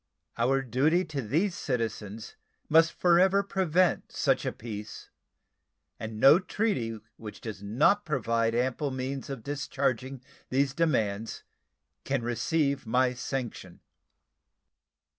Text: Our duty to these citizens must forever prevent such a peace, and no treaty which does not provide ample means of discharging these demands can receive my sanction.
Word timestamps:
Our 0.35 0.63
duty 0.63 1.05
to 1.05 1.21
these 1.21 1.53
citizens 1.53 2.35
must 2.67 2.91
forever 2.91 3.43
prevent 3.43 4.11
such 4.11 4.47
a 4.47 4.51
peace, 4.51 5.11
and 5.99 6.19
no 6.19 6.39
treaty 6.39 6.99
which 7.17 7.39
does 7.39 7.61
not 7.61 8.03
provide 8.03 8.55
ample 8.55 8.89
means 8.89 9.29
of 9.29 9.43
discharging 9.43 10.23
these 10.49 10.73
demands 10.73 11.43
can 12.03 12.23
receive 12.23 12.87
my 12.87 13.13
sanction. 13.13 13.79